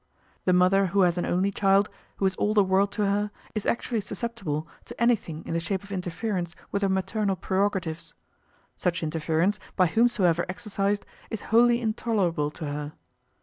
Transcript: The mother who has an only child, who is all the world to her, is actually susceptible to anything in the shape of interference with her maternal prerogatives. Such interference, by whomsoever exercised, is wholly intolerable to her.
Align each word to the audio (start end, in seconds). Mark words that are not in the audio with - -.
The 0.45 0.51
mother 0.53 0.87
who 0.87 1.01
has 1.01 1.19
an 1.19 1.27
only 1.27 1.51
child, 1.51 1.87
who 2.15 2.25
is 2.25 2.33
all 2.37 2.55
the 2.55 2.63
world 2.63 2.91
to 2.93 3.05
her, 3.05 3.29
is 3.53 3.67
actually 3.67 4.01
susceptible 4.01 4.67
to 4.85 4.99
anything 4.99 5.45
in 5.45 5.53
the 5.53 5.59
shape 5.59 5.83
of 5.83 5.91
interference 5.91 6.55
with 6.71 6.81
her 6.81 6.89
maternal 6.89 7.35
prerogatives. 7.35 8.15
Such 8.75 9.03
interference, 9.03 9.59
by 9.75 9.85
whomsoever 9.85 10.43
exercised, 10.49 11.05
is 11.29 11.41
wholly 11.53 11.79
intolerable 11.79 12.49
to 12.49 12.65
her. 12.65 12.93